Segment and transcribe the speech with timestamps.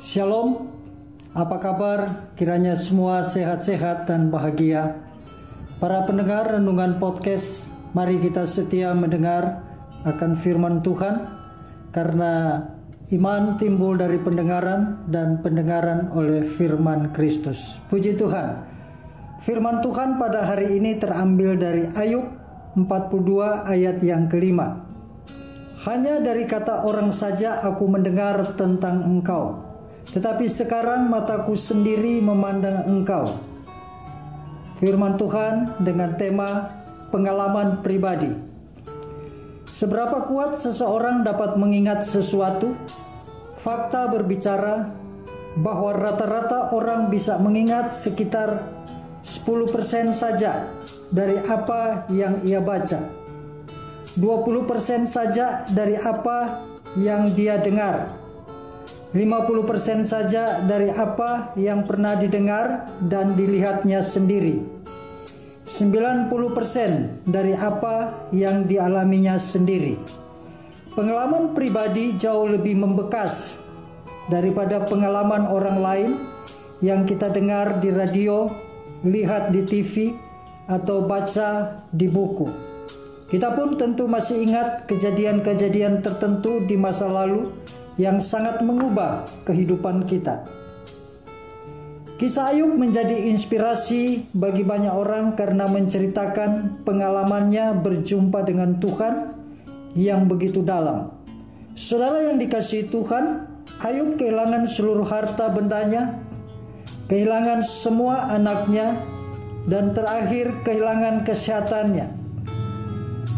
[0.00, 0.64] Shalom,
[1.36, 2.32] apa kabar?
[2.32, 4.96] Kiranya semua sehat-sehat dan bahagia.
[5.76, 9.60] Para pendengar renungan podcast, mari kita setia mendengar
[10.08, 11.28] akan firman Tuhan,
[11.92, 12.64] karena
[13.12, 17.76] iman timbul dari pendengaran dan pendengaran oleh firman Kristus.
[17.92, 18.56] Puji Tuhan.
[19.44, 22.24] Firman Tuhan pada hari ini terambil dari Ayub
[22.72, 24.80] 42 ayat yang kelima.
[25.84, 29.69] Hanya dari kata orang saja aku mendengar tentang engkau.
[30.08, 33.28] Tetapi sekarang mataku sendiri memandang engkau.
[34.80, 36.72] Firman Tuhan dengan tema
[37.12, 38.32] pengalaman pribadi.
[39.68, 42.72] Seberapa kuat seseorang dapat mengingat sesuatu?
[43.60, 44.88] Fakta berbicara
[45.60, 48.72] bahwa rata-rata orang bisa mengingat sekitar
[49.20, 50.68] 10% saja
[51.12, 53.04] dari apa yang ia baca.
[54.16, 56.60] 20% saja dari apa
[56.98, 58.19] yang dia dengar.
[59.10, 64.62] 50% saja dari apa yang pernah didengar dan dilihatnya sendiri.
[65.66, 69.98] 90% dari apa yang dialaminya sendiri.
[70.94, 73.58] Pengalaman pribadi jauh lebih membekas
[74.30, 76.10] daripada pengalaman orang lain
[76.78, 78.46] yang kita dengar di radio,
[79.02, 80.14] lihat di TV,
[80.70, 82.46] atau baca di buku.
[83.26, 87.50] Kita pun tentu masih ingat kejadian-kejadian tertentu di masa lalu
[88.00, 90.40] yang sangat mengubah kehidupan kita.
[92.16, 99.36] Kisah Ayub menjadi inspirasi bagi banyak orang karena menceritakan pengalamannya berjumpa dengan Tuhan
[99.96, 101.12] yang begitu dalam.
[101.76, 103.48] Saudara yang dikasihi Tuhan,
[103.80, 106.20] Ayub kehilangan seluruh harta bendanya,
[107.08, 109.00] kehilangan semua anaknya,
[109.64, 112.04] dan terakhir kehilangan kesehatannya.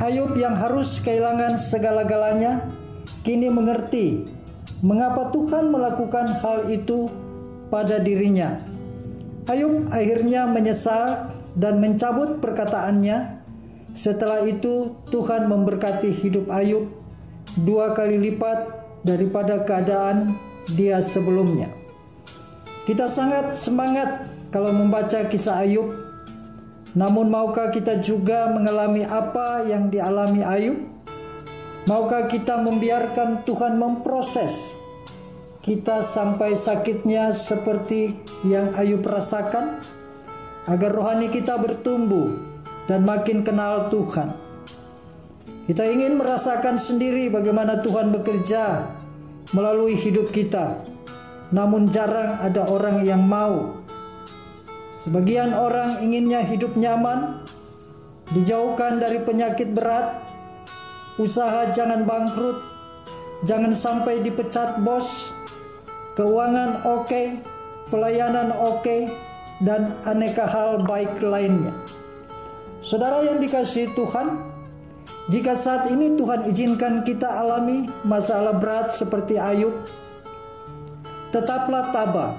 [0.00, 2.64] Ayub yang harus kehilangan segala-galanya
[3.20, 4.39] kini mengerti
[4.80, 7.08] mengapa Tuhan melakukan hal itu
[7.68, 8.60] pada dirinya.
[9.48, 13.40] Ayub akhirnya menyesal dan mencabut perkataannya.
[13.90, 16.86] Setelah itu Tuhan memberkati hidup Ayub
[17.66, 18.70] dua kali lipat
[19.02, 20.38] daripada keadaan
[20.70, 21.66] dia sebelumnya.
[22.86, 25.90] Kita sangat semangat kalau membaca kisah Ayub
[26.90, 30.89] namun maukah kita juga mengalami apa yang dialami Ayub?
[31.88, 34.76] Maukah kita membiarkan Tuhan memproses
[35.60, 38.16] kita sampai sakitnya seperti
[38.48, 39.80] yang Ayub rasakan
[40.68, 42.36] agar rohani kita bertumbuh
[42.88, 44.32] dan makin kenal Tuhan.
[45.68, 48.88] Kita ingin merasakan sendiri bagaimana Tuhan bekerja
[49.52, 50.80] melalui hidup kita.
[51.50, 53.80] Namun jarang ada orang yang mau
[55.00, 57.40] Sebagian orang inginnya hidup nyaman,
[58.36, 60.12] dijauhkan dari penyakit berat,
[61.20, 62.64] usaha jangan bangkrut,
[63.44, 65.28] jangan sampai dipecat bos,
[66.16, 67.36] keuangan oke, okay,
[67.92, 69.12] pelayanan oke, okay,
[69.60, 71.76] dan aneka hal baik lainnya.
[72.80, 74.40] Saudara yang dikasih Tuhan,
[75.28, 79.84] jika saat ini Tuhan izinkan kita alami masalah berat seperti Ayub,
[81.28, 82.34] tetaplah tabah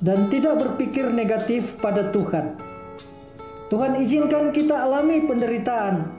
[0.00, 2.56] dan tidak berpikir negatif pada Tuhan.
[3.68, 6.10] Tuhan izinkan kita alami penderitaan,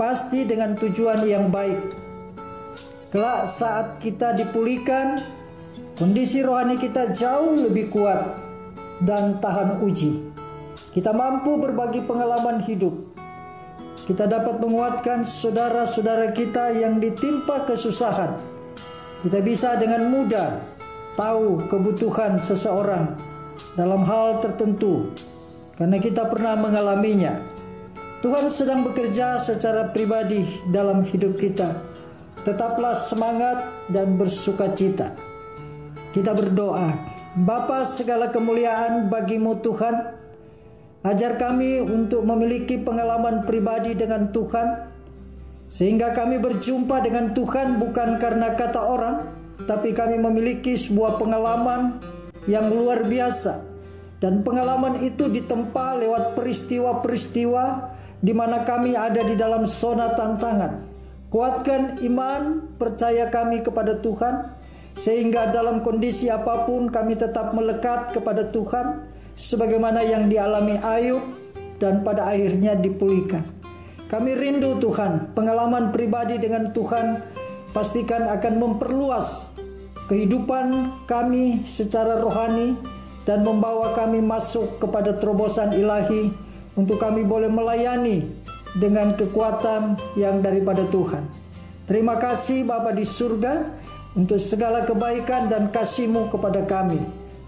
[0.00, 1.76] pasti dengan tujuan yang baik.
[3.12, 5.20] Kelak saat kita dipulihkan,
[6.00, 8.32] kondisi rohani kita jauh lebih kuat
[9.04, 10.24] dan tahan uji.
[10.96, 12.96] Kita mampu berbagi pengalaman hidup.
[14.08, 18.40] Kita dapat menguatkan saudara-saudara kita yang ditimpa kesusahan.
[19.20, 20.64] Kita bisa dengan mudah
[21.12, 23.20] tahu kebutuhan seseorang
[23.76, 25.12] dalam hal tertentu
[25.76, 27.59] karena kita pernah mengalaminya.
[28.20, 31.72] Tuhan sedang bekerja secara pribadi dalam hidup kita.
[32.44, 35.16] Tetaplah semangat dan bersuka cita.
[36.12, 36.92] Kita berdoa,
[37.40, 40.20] Bapa segala kemuliaan bagimu Tuhan.
[41.00, 44.92] Ajar kami untuk memiliki pengalaman pribadi dengan Tuhan.
[45.72, 49.16] Sehingga kami berjumpa dengan Tuhan bukan karena kata orang.
[49.64, 52.04] Tapi kami memiliki sebuah pengalaman
[52.44, 53.70] yang luar biasa
[54.20, 57.64] dan pengalaman itu ditempa lewat peristiwa-peristiwa
[58.20, 60.88] di mana kami ada di dalam zona tantangan.
[61.32, 64.52] Kuatkan iman, percaya kami kepada Tuhan,
[64.98, 69.08] sehingga dalam kondisi apa pun kami tetap melekat kepada Tuhan,
[69.38, 71.22] sebagaimana yang dialami Ayub
[71.80, 73.46] dan pada akhirnya dipulihkan.
[74.10, 77.22] Kami rindu Tuhan, pengalaman pribadi dengan Tuhan
[77.70, 79.54] pastikan akan memperluas
[80.10, 82.74] kehidupan kami secara rohani,
[83.22, 86.34] dan membawa kami masuk kepada terobosan ilahi
[86.74, 88.26] untuk kami boleh melayani
[88.78, 91.26] dengan kekuatan yang daripada Tuhan.
[91.90, 93.66] Terima kasih Bapa di surga,
[94.14, 96.98] untuk segala kebaikan dan kasih-Mu kepada kami.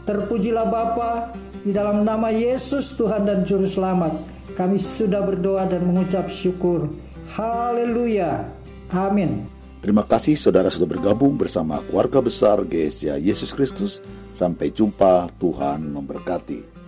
[0.06, 4.14] Terpujilah Bapa di dalam nama Yesus Tuhan dan Juru Selamat.
[4.58, 6.90] Kami sudah berdoa dan mengucap syukur.
[7.32, 8.44] Haleluya.
[8.92, 9.48] Amin.
[9.82, 13.98] Terima kasih saudara sudah bergabung bersama keluarga besar GSJ Yesus Kristus.
[14.30, 16.81] Sampai jumpa, Tuhan memberkati.